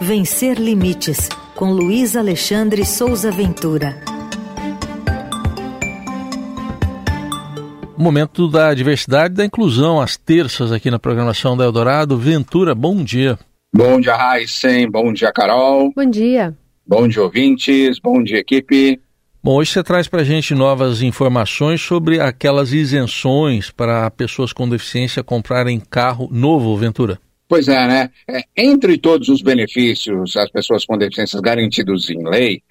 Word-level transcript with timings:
Vencer 0.00 0.58
Limites, 0.58 1.28
com 1.54 1.72
Luiz 1.72 2.16
Alexandre 2.16 2.84
Souza 2.84 3.30
Ventura. 3.30 3.96
Momento 7.96 8.46
da 8.46 8.74
diversidade 8.74 9.32
e 9.32 9.36
da 9.38 9.44
inclusão, 9.46 9.98
às 9.98 10.16
terças 10.16 10.70
aqui 10.70 10.90
na 10.90 10.98
programação 10.98 11.56
da 11.56 11.64
Eldorado. 11.64 12.18
Ventura, 12.18 12.74
bom 12.74 13.02
dia. 13.02 13.38
Bom 13.74 13.98
dia, 13.98 14.14
Raíssen. 14.14 14.90
Bom 14.90 15.12
dia, 15.14 15.32
Carol. 15.32 15.90
Bom 15.96 16.04
dia. 16.04 16.54
Bom 16.86 17.08
dia, 17.08 17.22
ouvintes. 17.22 17.98
Bom 17.98 18.22
dia, 18.22 18.38
equipe. 18.38 19.00
Bom, 19.42 19.56
hoje 19.56 19.72
você 19.72 19.82
traz 19.82 20.06
para 20.06 20.20
a 20.20 20.24
gente 20.24 20.54
novas 20.54 21.00
informações 21.00 21.80
sobre 21.80 22.20
aquelas 22.20 22.72
isenções 22.72 23.70
para 23.70 24.10
pessoas 24.10 24.52
com 24.52 24.68
deficiência 24.68 25.24
comprarem 25.24 25.80
carro 25.80 26.28
novo, 26.30 26.76
Ventura. 26.76 27.18
Pois 27.48 27.68
é, 27.68 27.86
né? 27.86 28.10
É, 28.28 28.42
entre 28.56 28.98
todos 28.98 29.28
os 29.28 29.40
benefícios 29.40 30.36
às 30.36 30.50
pessoas 30.50 30.84
com 30.84 30.98
deficiências 30.98 31.40
garantidos 31.40 32.10
em 32.10 32.28
lei, 32.28 32.62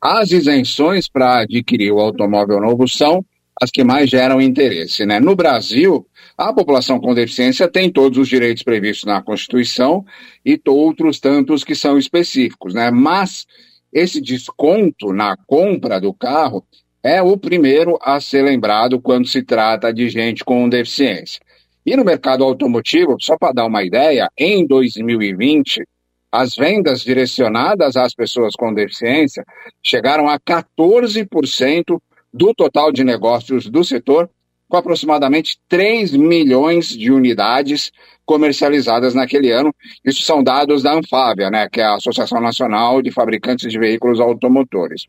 as 0.00 0.32
isenções 0.32 1.08
para 1.08 1.40
adquirir 1.40 1.92
o 1.92 2.00
automóvel 2.00 2.60
novo 2.60 2.88
são 2.88 3.24
as 3.60 3.70
que 3.70 3.84
mais 3.84 4.10
geram 4.10 4.40
interesse. 4.40 5.04
Né? 5.04 5.20
No 5.20 5.36
Brasil, 5.36 6.06
a 6.36 6.52
população 6.52 6.98
com 6.98 7.14
deficiência 7.14 7.68
tem 7.68 7.90
todos 7.90 8.18
os 8.18 8.28
direitos 8.28 8.62
previstos 8.62 9.04
na 9.04 9.22
Constituição 9.22 10.04
e 10.44 10.60
outros 10.66 11.20
tantos 11.20 11.62
que 11.62 11.74
são 11.74 11.98
específicos, 11.98 12.74
né? 12.74 12.90
mas 12.90 13.46
esse 13.92 14.20
desconto 14.20 15.12
na 15.12 15.36
compra 15.46 16.00
do 16.00 16.14
carro 16.14 16.64
é 17.02 17.20
o 17.20 17.36
primeiro 17.36 17.98
a 18.00 18.20
ser 18.20 18.42
lembrado 18.42 19.00
quando 19.00 19.28
se 19.28 19.42
trata 19.42 19.92
de 19.92 20.08
gente 20.08 20.44
com 20.44 20.68
deficiência. 20.68 21.40
E 21.84 21.96
no 21.96 22.04
mercado 22.04 22.44
automotivo, 22.44 23.16
só 23.20 23.36
para 23.36 23.52
dar 23.52 23.66
uma 23.66 23.82
ideia, 23.82 24.30
em 24.38 24.66
2020, 24.66 25.82
as 26.30 26.54
vendas 26.54 27.02
direcionadas 27.02 27.96
às 27.96 28.14
pessoas 28.14 28.54
com 28.54 28.72
deficiência 28.72 29.44
chegaram 29.82 30.28
a 30.28 30.38
14% 30.38 32.00
do 32.32 32.54
total 32.54 32.90
de 32.90 33.04
negócios 33.04 33.68
do 33.68 33.84
setor, 33.84 34.30
com 34.68 34.76
aproximadamente 34.78 35.58
3 35.68 36.12
milhões 36.12 36.88
de 36.88 37.10
unidades 37.12 37.92
comercializadas 38.24 39.12
naquele 39.14 39.50
ano. 39.50 39.74
Isso 40.02 40.22
são 40.22 40.42
dados 40.42 40.82
da 40.82 40.94
Anfávia, 40.94 41.50
né, 41.50 41.68
que 41.68 41.80
é 41.80 41.84
a 41.84 41.96
Associação 41.96 42.40
Nacional 42.40 43.02
de 43.02 43.10
Fabricantes 43.10 43.70
de 43.70 43.78
Veículos 43.78 44.18
Automotores. 44.18 45.06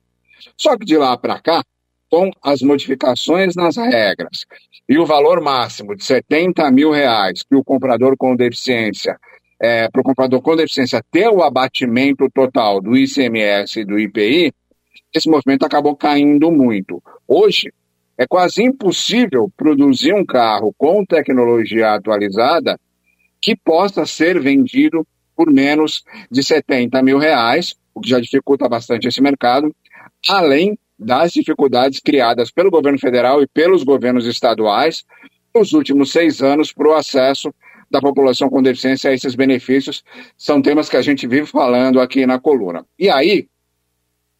Só 0.58 0.78
que 0.78 0.84
de 0.84 0.98
lá 0.98 1.16
para 1.18 1.40
cá, 1.40 1.64
com 2.14 2.30
as 2.44 2.62
modificações 2.62 3.56
nas 3.56 3.76
regras 3.76 4.46
e 4.88 5.00
o 5.00 5.06
valor 5.06 5.42
máximo 5.42 5.96
de 5.96 6.06
70 6.06 6.70
mil 6.70 6.92
reais 6.92 7.42
que 7.42 7.56
o 7.56 7.64
comprador 7.64 8.16
com 8.16 8.36
deficiência, 8.36 9.18
é, 9.60 9.90
para 9.90 10.00
o 10.00 10.04
comprador 10.04 10.40
com 10.40 10.56
deficiência 10.56 11.04
ter 11.12 11.28
o 11.28 11.42
abatimento 11.42 12.30
total 12.30 12.80
do 12.80 12.96
ICMS 12.96 13.80
e 13.80 13.86
do 13.86 13.98
IPI, 13.98 14.54
esse 15.12 15.28
movimento 15.28 15.66
acabou 15.66 15.96
caindo 15.96 16.52
muito. 16.52 17.02
Hoje, 17.28 17.74
é 18.16 18.28
quase 18.28 18.62
impossível 18.62 19.52
produzir 19.58 20.14
um 20.14 20.24
carro 20.24 20.72
com 20.78 21.04
tecnologia 21.04 21.96
atualizada 21.96 22.80
que 23.42 23.56
possa 23.56 24.06
ser 24.06 24.40
vendido 24.40 25.04
por 25.36 25.52
menos 25.52 26.04
de 26.30 26.44
70 26.44 27.02
mil 27.02 27.18
reais, 27.18 27.74
o 27.92 28.00
que 28.00 28.10
já 28.10 28.20
dificulta 28.20 28.70
bastante 28.70 29.08
esse 29.08 29.20
mercado, 29.20 29.76
além 30.30 30.78
das 31.04 31.32
dificuldades 31.32 32.00
criadas 32.00 32.52
pelo 32.52 32.72
governo 32.72 33.00
federal 33.00 33.42
e 33.42 33.48
pelos 33.48 33.84
governos 33.84 34.26
estaduais 34.26 35.04
nos 35.54 35.74
últimos 35.74 36.12
seis 36.12 36.42
anos 36.42 36.72
para 36.72 36.88
o 36.88 36.94
acesso 36.94 37.54
da 37.92 38.02
população 38.02 38.50
com 38.50 38.62
deficiência 38.62 39.12
a 39.12 39.14
esses 39.14 39.36
benefícios. 39.36 40.04
São 40.36 40.62
temas 40.62 40.90
que 40.90 40.98
a 40.98 41.02
gente 41.02 41.28
vive 41.28 41.46
falando 41.46 42.02
aqui 42.02 42.26
na 42.26 42.40
coluna. 42.40 42.86
E 42.98 43.10
aí, 43.10 43.48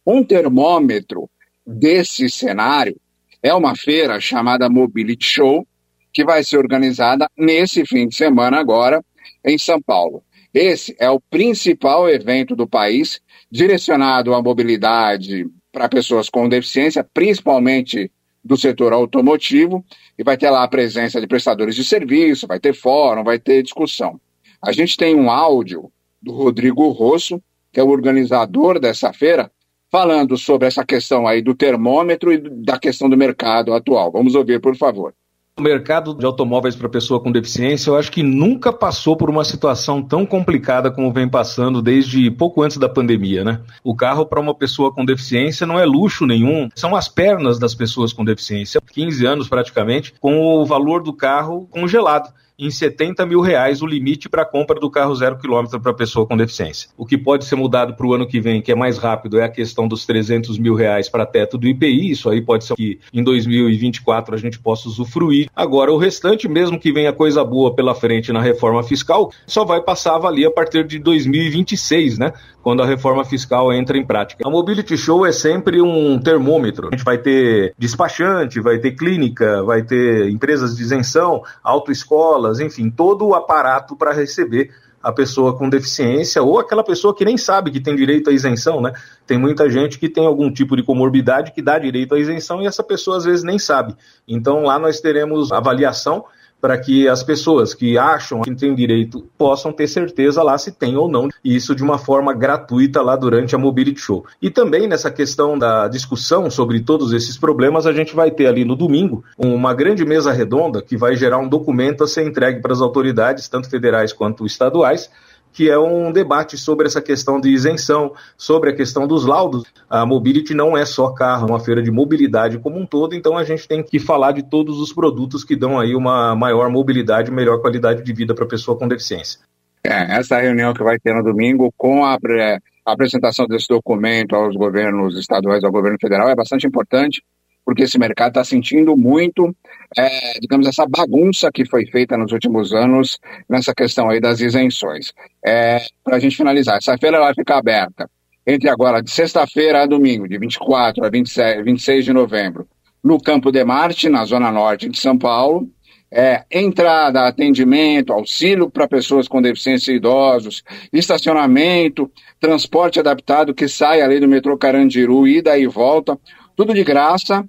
um 0.04 0.24
termômetro 0.24 1.30
desse 1.64 2.28
cenário 2.28 2.96
é 3.42 3.54
uma 3.54 3.76
feira 3.76 4.20
chamada 4.20 4.68
Mobility 4.68 5.26
Show, 5.26 5.66
que 6.12 6.24
vai 6.24 6.42
ser 6.42 6.58
organizada 6.58 7.28
nesse 7.36 7.86
fim 7.86 8.08
de 8.08 8.16
semana 8.16 8.58
agora 8.58 9.04
em 9.44 9.56
São 9.56 9.80
Paulo. 9.80 10.22
Esse 10.52 10.94
é 10.98 11.10
o 11.10 11.20
principal 11.20 12.08
evento 12.08 12.54
do 12.54 12.66
país 12.66 13.20
direcionado 13.50 14.34
à 14.34 14.42
mobilidade 14.42 15.46
para 15.74 15.88
pessoas 15.88 16.30
com 16.30 16.48
deficiência, 16.48 17.04
principalmente 17.12 18.10
do 18.44 18.56
setor 18.56 18.92
automotivo, 18.92 19.84
e 20.16 20.22
vai 20.22 20.36
ter 20.36 20.48
lá 20.48 20.62
a 20.62 20.68
presença 20.68 21.20
de 21.20 21.26
prestadores 21.26 21.74
de 21.74 21.84
serviço, 21.84 22.46
vai 22.46 22.60
ter 22.60 22.72
fórum, 22.72 23.24
vai 23.24 23.40
ter 23.40 23.62
discussão. 23.62 24.20
A 24.62 24.70
gente 24.70 24.96
tem 24.96 25.16
um 25.16 25.28
áudio 25.28 25.90
do 26.22 26.32
Rodrigo 26.32 26.88
Rosso, 26.90 27.42
que 27.72 27.80
é 27.80 27.82
o 27.82 27.88
organizador 27.88 28.78
dessa 28.78 29.12
feira, 29.12 29.50
falando 29.90 30.38
sobre 30.38 30.68
essa 30.68 30.84
questão 30.84 31.26
aí 31.26 31.42
do 31.42 31.54
termômetro 31.54 32.32
e 32.32 32.38
da 32.38 32.78
questão 32.78 33.10
do 33.10 33.16
mercado 33.16 33.74
atual. 33.74 34.12
Vamos 34.12 34.36
ouvir, 34.36 34.60
por 34.60 34.76
favor. 34.76 35.12
O 35.56 35.62
mercado 35.62 36.14
de 36.14 36.26
automóveis 36.26 36.74
para 36.74 36.88
pessoa 36.88 37.20
com 37.20 37.30
deficiência, 37.30 37.88
eu 37.88 37.96
acho 37.96 38.10
que 38.10 38.24
nunca 38.24 38.72
passou 38.72 39.16
por 39.16 39.30
uma 39.30 39.44
situação 39.44 40.02
tão 40.02 40.26
complicada 40.26 40.90
como 40.90 41.12
vem 41.12 41.28
passando 41.28 41.80
desde 41.80 42.28
pouco 42.28 42.60
antes 42.60 42.76
da 42.76 42.88
pandemia, 42.88 43.44
né? 43.44 43.60
O 43.84 43.94
carro 43.94 44.26
para 44.26 44.40
uma 44.40 44.52
pessoa 44.52 44.92
com 44.92 45.04
deficiência 45.04 45.64
não 45.64 45.78
é 45.78 45.84
luxo 45.84 46.26
nenhum, 46.26 46.68
são 46.74 46.96
as 46.96 47.06
pernas 47.06 47.56
das 47.56 47.72
pessoas 47.72 48.12
com 48.12 48.24
deficiência. 48.24 48.80
15 48.80 49.24
anos 49.24 49.48
praticamente, 49.48 50.12
com 50.18 50.40
o 50.40 50.66
valor 50.66 51.04
do 51.04 51.12
carro 51.12 51.68
congelado 51.70 52.32
em 52.58 52.70
70 52.70 53.26
mil 53.26 53.40
reais 53.40 53.82
o 53.82 53.86
limite 53.86 54.28
para 54.28 54.42
a 54.42 54.46
compra 54.46 54.78
do 54.78 54.90
carro 54.90 55.14
zero 55.14 55.36
quilômetro 55.38 55.80
para 55.80 55.92
pessoa 55.92 56.26
com 56.26 56.36
deficiência. 56.36 56.88
O 56.96 57.04
que 57.04 57.18
pode 57.18 57.44
ser 57.44 57.56
mudado 57.56 57.94
para 57.94 58.06
o 58.06 58.14
ano 58.14 58.26
que 58.26 58.40
vem, 58.40 58.62
que 58.62 58.70
é 58.70 58.74
mais 58.74 58.98
rápido, 58.98 59.38
é 59.38 59.44
a 59.44 59.48
questão 59.48 59.88
dos 59.88 60.06
300 60.06 60.58
mil 60.58 60.74
reais 60.74 61.08
para 61.08 61.26
teto 61.26 61.58
do 61.58 61.66
IPI. 61.66 62.10
Isso 62.10 62.30
aí 62.30 62.40
pode 62.40 62.64
ser 62.64 62.74
que 62.74 63.00
em 63.12 63.22
2024 63.22 64.34
a 64.34 64.38
gente 64.38 64.58
possa 64.58 64.88
usufruir. 64.88 65.48
Agora, 65.54 65.92
o 65.92 65.98
restante, 65.98 66.48
mesmo 66.48 66.78
que 66.78 66.92
venha 66.92 67.12
coisa 67.12 67.44
boa 67.44 67.74
pela 67.74 67.94
frente 67.94 68.32
na 68.32 68.40
reforma 68.40 68.82
fiscal, 68.82 69.32
só 69.46 69.64
vai 69.64 69.80
passar 69.80 70.16
a 70.16 70.18
valer 70.18 70.46
a 70.46 70.50
partir 70.50 70.84
de 70.86 70.98
2026, 70.98 72.18
né? 72.18 72.32
Quando 72.62 72.82
a 72.82 72.86
reforma 72.86 73.24
fiscal 73.24 73.72
entra 73.72 73.98
em 73.98 74.04
prática. 74.04 74.46
A 74.46 74.50
Mobility 74.50 74.96
Show 74.96 75.26
é 75.26 75.32
sempre 75.32 75.82
um 75.82 76.18
termômetro. 76.18 76.88
A 76.88 76.90
gente 76.96 77.04
vai 77.04 77.18
ter 77.18 77.74
despachante, 77.78 78.60
vai 78.60 78.78
ter 78.78 78.92
clínica, 78.92 79.62
vai 79.62 79.82
ter 79.82 80.30
empresas 80.30 80.76
de 80.76 80.82
isenção, 80.82 81.42
autoescola, 81.62 82.43
enfim, 82.60 82.90
todo 82.90 83.26
o 83.26 83.34
aparato 83.34 83.96
para 83.96 84.12
receber 84.12 84.70
a 85.02 85.12
pessoa 85.12 85.56
com 85.56 85.68
deficiência 85.68 86.42
ou 86.42 86.58
aquela 86.58 86.82
pessoa 86.82 87.14
que 87.14 87.26
nem 87.26 87.36
sabe 87.36 87.70
que 87.70 87.78
tem 87.78 87.94
direito 87.94 88.30
à 88.30 88.32
isenção, 88.32 88.80
né? 88.80 88.92
Tem 89.26 89.36
muita 89.36 89.68
gente 89.68 89.98
que 89.98 90.08
tem 90.08 90.24
algum 90.24 90.50
tipo 90.50 90.74
de 90.74 90.82
comorbidade 90.82 91.52
que 91.52 91.60
dá 91.60 91.78
direito 91.78 92.14
à 92.14 92.18
isenção 92.18 92.62
e 92.62 92.66
essa 92.66 92.82
pessoa 92.82 93.18
às 93.18 93.24
vezes 93.24 93.44
nem 93.44 93.58
sabe. 93.58 93.94
Então 94.26 94.62
lá 94.62 94.78
nós 94.78 95.00
teremos 95.00 95.52
avaliação 95.52 96.24
para 96.64 96.78
que 96.78 97.06
as 97.06 97.22
pessoas 97.22 97.74
que 97.74 97.98
acham 97.98 98.40
que 98.40 98.54
têm 98.54 98.74
direito 98.74 99.22
possam 99.36 99.70
ter 99.70 99.86
certeza 99.86 100.42
lá 100.42 100.56
se 100.56 100.72
tem 100.72 100.96
ou 100.96 101.06
não, 101.06 101.28
e 101.44 101.54
isso 101.54 101.74
de 101.74 101.82
uma 101.82 101.98
forma 101.98 102.32
gratuita 102.32 103.02
lá 103.02 103.14
durante 103.16 103.54
a 103.54 103.58
Mobility 103.58 104.00
Show. 104.00 104.24
E 104.40 104.48
também 104.48 104.88
nessa 104.88 105.10
questão 105.10 105.58
da 105.58 105.88
discussão 105.88 106.50
sobre 106.50 106.80
todos 106.80 107.12
esses 107.12 107.36
problemas, 107.36 107.86
a 107.86 107.92
gente 107.92 108.16
vai 108.16 108.30
ter 108.30 108.46
ali 108.46 108.64
no 108.64 108.74
domingo 108.74 109.22
uma 109.36 109.74
grande 109.74 110.06
mesa 110.06 110.32
redonda 110.32 110.80
que 110.80 110.96
vai 110.96 111.14
gerar 111.16 111.36
um 111.36 111.50
documento 111.50 112.02
a 112.02 112.08
ser 112.08 112.26
entregue 112.26 112.62
para 112.62 112.72
as 112.72 112.80
autoridades, 112.80 113.46
tanto 113.46 113.68
federais 113.68 114.14
quanto 114.14 114.46
estaduais, 114.46 115.10
que 115.54 115.70
é 115.70 115.78
um 115.78 116.10
debate 116.10 116.58
sobre 116.58 116.88
essa 116.88 117.00
questão 117.00 117.40
de 117.40 117.48
isenção, 117.48 118.12
sobre 118.36 118.70
a 118.70 118.74
questão 118.74 119.06
dos 119.06 119.24
laudos. 119.24 119.62
A 119.88 120.04
Mobility 120.04 120.52
não 120.52 120.76
é 120.76 120.84
só 120.84 121.10
carro, 121.10 121.46
é 121.46 121.50
uma 121.52 121.60
feira 121.60 121.80
de 121.80 121.92
mobilidade 121.92 122.58
como 122.58 122.76
um 122.76 122.84
todo, 122.84 123.14
então 123.14 123.38
a 123.38 123.44
gente 123.44 123.68
tem 123.68 123.80
que 123.80 124.00
falar 124.00 124.32
de 124.32 124.42
todos 124.42 124.80
os 124.80 124.92
produtos 124.92 125.44
que 125.44 125.54
dão 125.54 125.78
aí 125.78 125.94
uma 125.94 126.34
maior 126.34 126.68
mobilidade, 126.68 127.30
melhor 127.30 127.60
qualidade 127.60 128.02
de 128.02 128.12
vida 128.12 128.34
para 128.34 128.44
a 128.44 128.48
pessoa 128.48 128.76
com 128.76 128.88
deficiência. 128.88 129.38
É, 129.86 130.18
essa 130.18 130.40
reunião 130.40 130.74
que 130.74 130.82
vai 130.82 130.98
ter 130.98 131.14
no 131.14 131.22
domingo 131.22 131.72
com 131.76 132.04
a, 132.04 132.14
a 132.14 132.92
apresentação 132.92 133.46
desse 133.46 133.68
documento 133.68 134.34
aos 134.34 134.56
governos 134.56 135.16
estaduais, 135.16 135.62
ao 135.62 135.70
governo 135.70 135.98
federal, 136.00 136.28
é 136.28 136.34
bastante 136.34 136.66
importante, 136.66 137.22
porque 137.64 137.84
esse 137.84 137.98
mercado 137.98 138.28
está 138.28 138.44
sentindo 138.44 138.96
muito, 138.96 139.54
é, 139.96 140.38
digamos, 140.40 140.66
essa 140.66 140.86
bagunça 140.86 141.50
que 141.52 141.64
foi 141.64 141.86
feita 141.86 142.16
nos 142.16 142.32
últimos 142.32 142.72
anos 142.72 143.18
nessa 143.48 143.74
questão 143.74 144.10
aí 144.10 144.20
das 144.20 144.40
isenções. 144.40 145.12
É, 145.44 145.80
Para 146.02 146.16
a 146.16 146.20
gente 146.20 146.36
finalizar, 146.36 146.76
essa 146.76 146.98
feira 146.98 147.18
vai 147.18 147.34
ficar 147.34 147.58
aberta 147.58 148.08
entre 148.46 148.68
agora 148.68 149.02
de 149.02 149.10
sexta-feira 149.10 149.82
a 149.82 149.86
domingo, 149.86 150.28
de 150.28 150.38
24 150.38 151.04
a 151.04 151.08
27, 151.08 151.62
26 151.62 152.04
de 152.04 152.12
novembro, 152.12 152.68
no 153.02 153.18
Campo 153.18 153.50
de 153.50 153.64
Marte, 153.64 154.08
na 154.08 154.24
zona 154.24 154.50
norte 154.50 154.88
de 154.88 154.98
São 154.98 155.16
Paulo. 155.16 155.68
É, 156.16 156.44
entrada, 156.48 157.26
atendimento, 157.26 158.12
auxílio 158.12 158.70
para 158.70 158.86
pessoas 158.86 159.26
com 159.26 159.42
deficiência 159.42 159.90
e 159.90 159.96
idosos, 159.96 160.62
estacionamento, 160.92 162.08
transporte 162.38 163.00
adaptado 163.00 163.52
que 163.52 163.66
sai 163.66 164.00
ali 164.00 164.20
do 164.20 164.28
metrô 164.28 164.56
Carandiru, 164.56 165.26
ida 165.26 165.58
e 165.58 165.66
volta, 165.66 166.16
tudo 166.54 166.72
de 166.72 166.84
graça, 166.84 167.44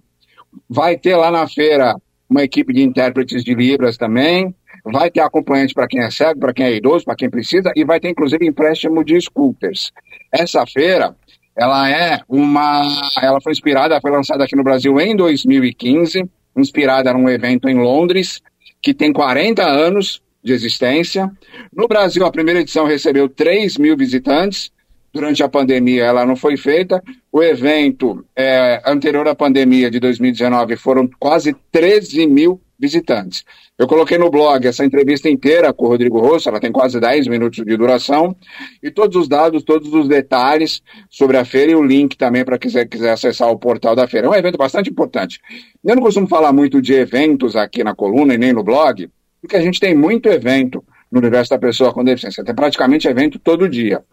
Vai 0.70 0.98
ter 0.98 1.16
lá 1.16 1.32
na 1.32 1.48
feira 1.48 1.96
uma 2.30 2.44
equipe 2.44 2.74
de 2.74 2.82
intérpretes 2.82 3.44
de 3.44 3.54
Libras 3.54 3.98
também. 3.98 4.54
vai 4.84 5.10
ter 5.10 5.22
acompanhante 5.22 5.74
para 5.74 5.88
quem 5.88 6.02
é 6.02 6.12
cego, 6.12 6.40
para 6.40 6.54
quem 6.54 6.66
é 6.66 6.76
idoso, 6.76 7.06
para 7.06 7.16
quem 7.16 7.30
precisa, 7.30 7.72
e 7.76 7.84
vai 7.84 8.00
ter 8.00 8.10
inclusive 8.10 8.46
empréstimo 8.46 9.04
de 9.04 9.20
scooters. 9.20 9.92
Essa 10.32 10.66
feira, 10.68 11.16
ela 11.58 11.90
é 11.90 12.20
uma, 12.30 12.82
ela 13.22 13.42
foi 13.42 13.52
inspirada, 13.52 14.00
foi 14.00 14.12
lançada 14.12 14.44
aqui 14.44 14.56
no 14.56 14.64
Brasil 14.64 15.00
em 15.00 15.16
2015, 15.16 16.30
inspirada 16.56 17.14
num 17.14 17.28
evento 17.30 17.68
em 17.68 17.76
Londres, 17.76 18.42
que 18.82 18.94
tem 18.94 19.12
40 19.12 19.64
anos 19.64 20.22
de 20.44 20.54
existência. 20.54 21.32
No 21.74 21.88
Brasil, 21.88 22.24
a 22.24 22.32
primeira 22.32 22.60
edição 22.60 22.86
recebeu 22.86 23.28
3 23.28 23.78
mil 23.78 23.98
visitantes, 23.98 24.72
durante 25.16 25.42
a 25.42 25.48
pandemia 25.48 26.04
ela 26.04 26.26
não 26.26 26.36
foi 26.36 26.58
feita. 26.58 27.02
O 27.32 27.42
evento 27.42 28.26
é, 28.36 28.82
anterior 28.86 29.26
à 29.30 29.34
pandemia 29.34 29.90
de 29.90 29.98
2019 29.98 30.76
foram 30.76 31.10
quase 31.18 31.56
13 31.72 32.28
mil 32.28 32.60
visitantes. 32.78 33.46
Eu 33.80 33.88
coloquei 33.88 34.18
no 34.18 34.30
blog 34.30 34.68
essa 34.68 34.84
entrevista 34.84 35.30
inteira 35.30 35.72
com 35.72 35.86
o 35.86 35.88
Rodrigo 35.88 36.20
Rosso, 36.20 36.50
ela 36.50 36.60
tem 36.60 36.70
quase 36.70 37.00
10 37.00 37.30
minutos 37.30 37.64
de 37.64 37.78
duração, 37.78 38.36
e 38.84 38.92
todos 38.92 39.16
os 39.16 39.30
dados, 39.30 39.64
todos 39.64 39.94
os 39.94 40.10
detalhes 40.10 40.82
sobre 41.10 41.38
a 41.38 41.46
feira 41.46 41.72
e 41.72 41.76
o 41.76 41.82
link 41.84 42.18
também 42.18 42.44
para 42.44 42.60
quem 42.60 42.70
quiser, 42.70 42.86
quiser 42.86 43.12
acessar 43.12 43.50
o 43.50 43.58
portal 43.58 43.96
da 43.96 44.10
feira. 44.10 44.28
É 44.28 44.30
um 44.30 44.36
evento 44.36 44.58
bastante 44.58 44.90
importante. 44.90 45.40
Eu 45.82 45.96
não 45.96 46.04
costumo 46.04 46.28
falar 46.28 46.52
muito 46.52 46.82
de 46.82 46.94
eventos 46.94 47.56
aqui 47.56 47.86
na 47.86 47.96
coluna 47.96 48.34
e 48.34 48.38
nem 48.38 48.52
no 48.52 48.66
blog, 48.66 49.10
porque 49.42 49.56
a 49.56 49.62
gente 49.62 49.80
tem 49.80 49.96
muito 49.96 50.28
evento 50.28 50.84
no 51.10 51.20
universo 51.20 51.52
da 51.52 51.58
pessoa 51.58 51.94
com 51.94 52.04
deficiência, 52.04 52.44
tem 52.44 52.54
praticamente 52.54 53.08
evento 53.08 53.40
todo 53.40 53.70
dia. 53.70 54.04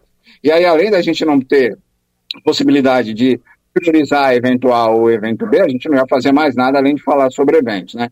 E 0.43 0.51
aí, 0.51 0.65
além 0.65 0.91
da 0.91 1.01
gente 1.01 1.23
não 1.25 1.39
ter 1.39 1.77
possibilidade 2.43 3.13
de 3.13 3.39
priorizar 3.73 4.33
eventual 4.33 5.09
evento 5.09 5.47
B, 5.47 5.59
a 5.61 5.67
gente 5.67 5.89
não 5.89 5.97
ia 5.97 6.05
fazer 6.07 6.31
mais 6.31 6.55
nada 6.55 6.77
além 6.77 6.95
de 6.95 7.03
falar 7.03 7.29
sobre 7.31 7.57
eventos, 7.57 7.95
né? 7.95 8.09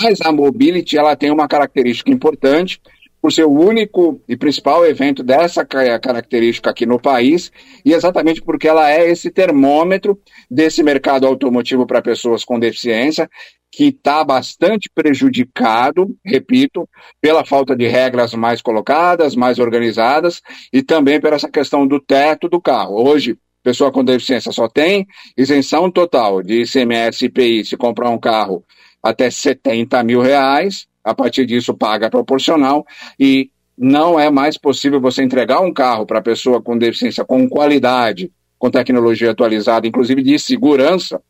Mas 0.00 0.20
a 0.22 0.32
Mobility, 0.32 0.96
ela 0.96 1.14
tem 1.14 1.30
uma 1.30 1.46
característica 1.46 2.10
importante, 2.10 2.80
por 3.20 3.32
ser 3.32 3.44
o 3.44 3.52
único 3.52 4.20
e 4.28 4.36
principal 4.36 4.84
evento 4.84 5.22
dessa 5.22 5.64
característica 5.64 6.70
aqui 6.70 6.84
no 6.84 6.98
país, 6.98 7.52
e 7.84 7.92
exatamente 7.92 8.42
porque 8.42 8.66
ela 8.66 8.90
é 8.90 9.08
esse 9.08 9.30
termômetro 9.30 10.18
desse 10.50 10.82
mercado 10.82 11.24
automotivo 11.24 11.86
para 11.86 12.02
pessoas 12.02 12.44
com 12.44 12.58
deficiência, 12.58 13.30
que 13.72 13.84
está 13.84 14.22
bastante 14.22 14.90
prejudicado, 14.94 16.14
repito, 16.22 16.86
pela 17.22 17.42
falta 17.42 17.74
de 17.74 17.88
regras 17.88 18.34
mais 18.34 18.60
colocadas, 18.60 19.34
mais 19.34 19.58
organizadas, 19.58 20.42
e 20.70 20.82
também 20.82 21.18
por 21.18 21.32
essa 21.32 21.50
questão 21.50 21.86
do 21.86 21.98
teto 21.98 22.50
do 22.50 22.60
carro. 22.60 23.02
Hoje, 23.02 23.38
pessoa 23.62 23.90
com 23.90 24.04
deficiência 24.04 24.52
só 24.52 24.68
tem 24.68 25.06
isenção 25.38 25.90
total 25.90 26.42
de 26.42 26.62
ICMS 26.62 27.24
e 27.24 27.28
IPI 27.28 27.64
se 27.64 27.76
comprar 27.78 28.10
um 28.10 28.18
carro 28.18 28.62
até 29.02 29.30
70 29.30 30.02
mil 30.04 30.20
reais, 30.20 30.86
a 31.02 31.14
partir 31.14 31.46
disso 31.46 31.72
paga 31.72 32.10
proporcional, 32.10 32.84
e 33.18 33.50
não 33.76 34.20
é 34.20 34.30
mais 34.30 34.58
possível 34.58 35.00
você 35.00 35.22
entregar 35.22 35.60
um 35.60 35.72
carro 35.72 36.04
para 36.04 36.20
pessoa 36.20 36.60
com 36.60 36.76
deficiência 36.76 37.24
com 37.24 37.48
qualidade, 37.48 38.30
com 38.58 38.70
tecnologia 38.70 39.30
atualizada, 39.30 39.86
inclusive 39.86 40.22
de 40.22 40.38
segurança, 40.38 41.20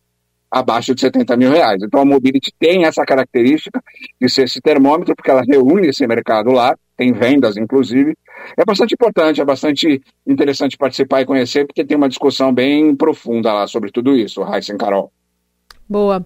abaixo 0.52 0.94
de 0.94 1.00
70 1.00 1.34
mil 1.38 1.50
reais. 1.50 1.82
Então 1.82 2.02
a 2.02 2.04
Mobility 2.04 2.52
tem 2.58 2.84
essa 2.84 3.02
característica 3.06 3.82
de 4.20 4.28
ser 4.28 4.42
esse 4.42 4.60
termômetro, 4.60 5.16
porque 5.16 5.30
ela 5.30 5.42
reúne 5.42 5.88
esse 5.88 6.06
mercado 6.06 6.52
lá, 6.52 6.76
tem 6.94 7.10
vendas 7.14 7.56
inclusive. 7.56 8.14
É 8.58 8.64
bastante 8.64 8.92
importante, 8.92 9.40
é 9.40 9.44
bastante 9.44 10.02
interessante 10.26 10.76
participar 10.76 11.22
e 11.22 11.26
conhecer, 11.26 11.66
porque 11.66 11.84
tem 11.84 11.96
uma 11.96 12.08
discussão 12.08 12.52
bem 12.52 12.94
profunda 12.94 13.50
lá 13.50 13.66
sobre 13.66 13.90
tudo 13.90 14.14
isso, 14.14 14.42
Raíssa 14.42 14.74
e 14.74 14.76
Carol. 14.76 15.10
Boa. 15.88 16.24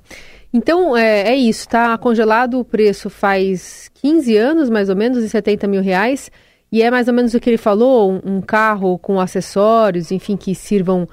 Então 0.52 0.96
é, 0.96 1.28
é 1.28 1.36
isso, 1.36 1.60
está 1.60 1.96
congelado 1.96 2.58
o 2.58 2.64
preço 2.64 3.08
faz 3.08 3.90
15 3.94 4.36
anos, 4.36 4.70
mais 4.70 4.88
ou 4.88 4.96
menos, 4.96 5.22
em 5.22 5.28
70 5.28 5.68
mil 5.68 5.82
reais. 5.82 6.32
E 6.72 6.82
é 6.82 6.90
mais 6.90 7.06
ou 7.06 7.14
menos 7.14 7.32
o 7.32 7.38
que 7.38 7.48
ele 7.48 7.56
falou, 7.56 8.20
um 8.24 8.40
carro 8.40 8.98
com 8.98 9.20
acessórios, 9.20 10.10
enfim, 10.10 10.36
que 10.36 10.52
sirvam 10.52 11.06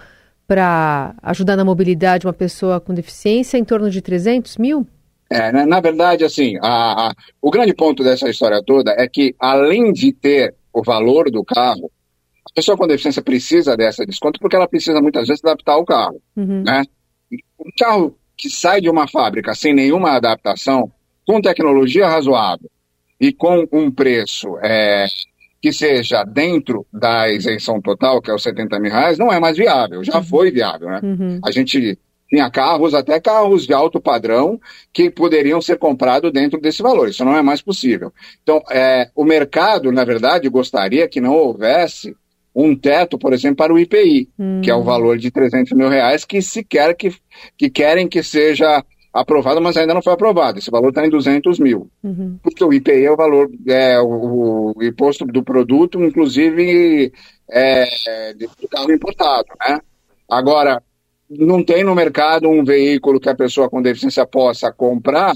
para 0.47 1.15
ajudar 1.21 1.55
na 1.55 1.65
mobilidade 1.65 2.25
uma 2.27 2.33
pessoa 2.33 2.79
com 2.79 2.93
deficiência 2.93 3.57
em 3.57 3.63
torno 3.63 3.89
de 3.89 4.01
300 4.01 4.57
mil? 4.57 4.87
É, 5.29 5.51
na, 5.51 5.65
na 5.65 5.79
verdade, 5.79 6.23
assim, 6.23 6.57
a, 6.61 7.07
a, 7.07 7.13
o 7.41 7.49
grande 7.49 7.73
ponto 7.73 8.03
dessa 8.03 8.29
história 8.29 8.61
toda 8.63 8.91
é 8.91 9.07
que, 9.07 9.35
além 9.39 9.91
de 9.91 10.13
ter 10.13 10.53
o 10.71 10.83
valor 10.83 11.31
do 11.31 11.43
carro, 11.43 11.91
a 12.45 12.53
pessoa 12.53 12.77
com 12.77 12.85
deficiência 12.85 13.21
precisa 13.21 13.75
dessa 13.75 14.05
desconto 14.05 14.39
porque 14.39 14.55
ela 14.55 14.67
precisa 14.67 15.01
muitas 15.01 15.27
vezes 15.27 15.43
adaptar 15.43 15.77
o 15.77 15.85
carro. 15.85 16.21
Uhum. 16.35 16.63
Né? 16.63 16.83
Um 17.59 17.71
carro 17.77 18.17
que 18.37 18.49
sai 18.49 18.81
de 18.81 18.89
uma 18.89 19.07
fábrica 19.07 19.55
sem 19.55 19.73
nenhuma 19.73 20.11
adaptação, 20.11 20.91
com 21.25 21.41
tecnologia 21.41 22.07
razoável 22.07 22.69
e 23.19 23.31
com 23.31 23.65
um 23.71 23.89
preço 23.89 24.57
é, 24.61 25.05
que 25.63 25.71
seja 25.71 26.25
dentro 26.25 26.85
da 26.91 27.31
isenção 27.31 27.81
total, 27.81 28.21
que 28.21 28.29
é 28.29 28.35
os 28.35 28.43
70 28.43 28.77
mil 28.81 28.91
reais, 28.91 29.17
não 29.17 29.31
é 29.31 29.39
mais 29.39 29.55
viável. 29.55 30.03
Já 30.03 30.17
uhum. 30.17 30.23
foi 30.23 30.51
viável, 30.51 30.89
né? 30.89 30.99
Uhum. 31.01 31.39
A 31.41 31.51
gente 31.51 31.97
tinha 32.27 32.51
carros, 32.51 32.93
até 32.93 33.17
carros 33.17 33.65
de 33.65 33.73
alto 33.73 34.01
padrão, 34.01 34.59
que 34.91 35.09
poderiam 35.09 35.61
ser 35.61 35.77
comprados 35.77 36.33
dentro 36.33 36.59
desse 36.59 36.83
valor. 36.83 37.07
Isso 37.07 37.23
não 37.23 37.37
é 37.37 37.41
mais 37.41 37.61
possível. 37.61 38.11
Então, 38.43 38.61
é, 38.69 39.09
o 39.15 39.23
mercado, 39.23 39.89
na 39.89 40.03
verdade, 40.03 40.49
gostaria 40.49 41.07
que 41.07 41.21
não 41.21 41.33
houvesse 41.33 42.13
um 42.53 42.75
teto, 42.75 43.17
por 43.17 43.31
exemplo, 43.31 43.55
para 43.55 43.73
o 43.73 43.79
IPI, 43.79 44.27
que 44.61 44.69
é 44.69 44.75
o 44.75 44.79
hum. 44.79 44.83
valor 44.83 45.17
de 45.17 45.31
300 45.31 45.71
mil 45.71 45.87
reais, 45.87 46.25
que 46.25 46.41
se 46.41 46.61
quer 46.61 46.93
que, 46.93 47.15
que 47.57 47.69
querem 47.69 48.09
que 48.09 48.21
seja 48.21 48.83
aprovado, 49.13 49.61
mas 49.61 49.77
ainda 49.77 49.93
não 49.93 50.01
foi 50.01 50.13
aprovado. 50.13 50.57
Esse 50.57 50.71
valor 50.71 50.89
está 50.89 51.05
em 51.05 51.09
200 51.09 51.59
mil. 51.59 51.89
Uhum. 52.03 52.39
Porque 52.41 52.63
o 52.63 52.73
IPI 52.73 53.05
é 53.05 53.11
o 53.11 53.15
valor, 53.15 53.49
é, 53.67 53.99
o, 53.99 54.73
o 54.75 54.83
imposto 54.83 55.23
do 55.25 55.43
produto, 55.43 56.03
inclusive 56.03 57.13
é, 57.49 58.33
do 58.33 58.67
carro 58.67 58.91
importado. 58.91 59.47
Né? 59.67 59.79
Agora, 60.29 60.81
não 61.29 61.63
tem 61.63 61.83
no 61.83 61.93
mercado 61.93 62.49
um 62.49 62.63
veículo 62.63 63.19
que 63.19 63.29
a 63.29 63.35
pessoa 63.35 63.69
com 63.69 63.81
deficiência 63.81 64.25
possa 64.25 64.71
comprar, 64.71 65.33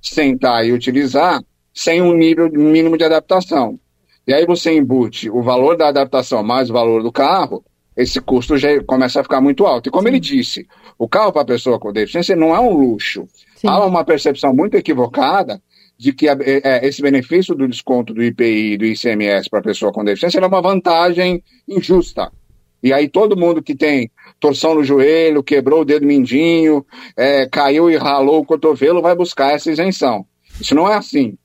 sentar 0.00 0.64
e 0.64 0.72
utilizar, 0.72 1.42
sem 1.74 2.00
um 2.00 2.14
nível 2.14 2.48
mínimo 2.50 2.96
de 2.96 3.04
adaptação. 3.04 3.78
E 4.26 4.32
aí 4.32 4.46
você 4.46 4.72
embute 4.72 5.28
o 5.30 5.42
valor 5.42 5.76
da 5.76 5.88
adaptação 5.88 6.42
mais 6.42 6.70
o 6.70 6.72
valor 6.72 7.02
do 7.02 7.12
carro, 7.12 7.64
esse 7.96 8.20
custo 8.20 8.58
já 8.58 8.82
começa 8.84 9.20
a 9.20 9.22
ficar 9.22 9.40
muito 9.40 9.64
alto. 9.66 9.88
E 9.88 9.90
como 9.90 10.04
Sim. 10.04 10.08
ele 10.08 10.20
disse, 10.20 10.66
o 10.98 11.08
carro 11.08 11.32
para 11.32 11.42
a 11.42 11.46
pessoa 11.46 11.78
com 11.78 11.92
deficiência 11.92 12.36
não 12.36 12.54
é 12.54 12.60
um 12.60 12.72
luxo. 12.72 13.26
Sim. 13.56 13.68
Há 13.68 13.84
uma 13.84 14.04
percepção 14.04 14.54
muito 14.54 14.76
equivocada 14.76 15.60
de 15.98 16.12
que 16.12 16.28
a, 16.28 16.36
é, 16.40 16.60
é 16.62 16.86
esse 16.86 17.00
benefício 17.00 17.54
do 17.54 17.66
desconto 17.66 18.12
do 18.12 18.22
IPI 18.22 18.72
e 18.72 18.78
do 18.78 18.84
ICMS 18.84 19.48
para 19.48 19.60
a 19.60 19.62
pessoa 19.62 19.92
com 19.92 20.04
deficiência 20.04 20.38
é 20.38 20.46
uma 20.46 20.60
vantagem 20.60 21.42
injusta. 21.66 22.30
E 22.82 22.92
aí 22.92 23.08
todo 23.08 23.36
mundo 23.36 23.62
que 23.62 23.74
tem 23.74 24.10
torção 24.38 24.74
no 24.74 24.84
joelho, 24.84 25.42
quebrou 25.42 25.80
o 25.80 25.84
dedo 25.84 26.06
mindinho, 26.06 26.84
é, 27.16 27.48
caiu 27.48 27.90
e 27.90 27.96
ralou 27.96 28.40
o 28.40 28.44
cotovelo, 28.44 29.00
vai 29.00 29.16
buscar 29.16 29.54
essa 29.54 29.70
isenção. 29.70 30.26
Isso 30.60 30.74
não 30.74 30.88
é 30.88 30.94
assim. 30.94 31.36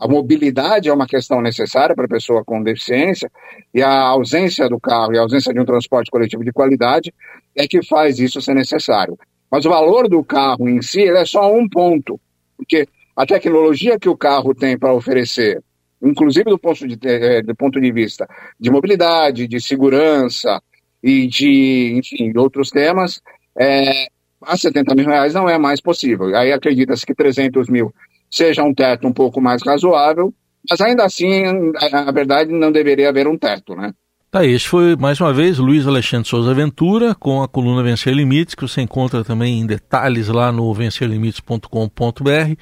A 0.00 0.08
mobilidade 0.08 0.88
é 0.88 0.92
uma 0.92 1.06
questão 1.06 1.42
necessária 1.42 1.94
para 1.94 2.06
a 2.06 2.08
pessoa 2.08 2.42
com 2.42 2.62
deficiência 2.62 3.30
e 3.74 3.82
a 3.82 4.00
ausência 4.00 4.66
do 4.66 4.80
carro 4.80 5.12
e 5.12 5.18
a 5.18 5.20
ausência 5.20 5.52
de 5.52 5.60
um 5.60 5.64
transporte 5.66 6.10
coletivo 6.10 6.42
de 6.42 6.52
qualidade 6.52 7.12
é 7.54 7.68
que 7.68 7.84
faz 7.84 8.18
isso 8.18 8.40
ser 8.40 8.54
necessário. 8.54 9.18
Mas 9.50 9.66
o 9.66 9.68
valor 9.68 10.08
do 10.08 10.24
carro 10.24 10.66
em 10.70 10.80
si 10.80 11.02
é 11.02 11.24
só 11.26 11.52
um 11.52 11.68
ponto, 11.68 12.18
porque 12.56 12.88
a 13.14 13.26
tecnologia 13.26 13.98
que 13.98 14.08
o 14.08 14.16
carro 14.16 14.54
tem 14.54 14.78
para 14.78 14.94
oferecer, 14.94 15.62
inclusive 16.02 16.48
do 16.48 16.58
ponto 16.58 16.88
de, 16.88 16.98
é, 17.06 17.42
do 17.42 17.54
ponto 17.54 17.78
de 17.78 17.92
vista 17.92 18.26
de 18.58 18.70
mobilidade, 18.70 19.46
de 19.46 19.60
segurança 19.60 20.62
e 21.02 21.26
de, 21.26 21.98
enfim, 21.98 22.32
outros 22.38 22.70
temas, 22.70 23.20
é, 23.58 24.06
a 24.40 24.56
70 24.56 24.94
mil 24.94 25.06
reais 25.06 25.34
não 25.34 25.46
é 25.46 25.58
mais 25.58 25.78
possível. 25.78 26.34
Aí 26.34 26.52
acredita-se 26.52 27.04
que 27.04 27.14
300 27.14 27.68
mil 27.68 27.92
seja 28.30 28.62
um 28.62 28.72
teto 28.72 29.08
um 29.08 29.12
pouco 29.12 29.40
mais 29.40 29.62
razoável, 29.62 30.32
mas 30.68 30.80
ainda 30.80 31.04
assim, 31.04 31.72
na 31.90 32.10
verdade, 32.10 32.52
não 32.52 32.70
deveria 32.70 33.08
haver 33.08 33.26
um 33.26 33.36
teto, 33.36 33.74
né? 33.74 33.92
Tá, 34.30 34.44
esse 34.44 34.68
foi 34.68 34.94
mais 34.94 35.20
uma 35.20 35.32
vez 35.32 35.58
Luiz 35.58 35.88
Alexandre 35.88 36.28
Souza 36.28 36.54
Ventura 36.54 37.16
com 37.16 37.42
a 37.42 37.48
coluna 37.48 37.82
Vencer 37.82 38.14
Limites, 38.14 38.54
que 38.54 38.62
você 38.62 38.80
encontra 38.80 39.24
também 39.24 39.58
em 39.58 39.66
detalhes 39.66 40.28
lá 40.28 40.52
no 40.52 40.72
vencerlimites.com.br 40.72 42.54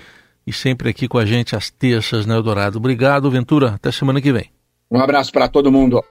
e 0.46 0.52
sempre 0.52 0.88
aqui 0.88 1.06
com 1.06 1.18
a 1.18 1.26
gente 1.26 1.54
às 1.54 1.68
terças, 1.68 2.24
né, 2.24 2.34
Eldorado? 2.34 2.78
Obrigado, 2.78 3.30
Ventura. 3.30 3.72
Até 3.74 3.92
semana 3.92 4.18
que 4.18 4.32
vem. 4.32 4.50
Um 4.90 4.98
abraço 4.98 5.30
para 5.30 5.46
todo 5.46 5.70
mundo. 5.70 6.02